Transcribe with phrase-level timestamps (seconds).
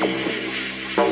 [0.00, 1.07] Women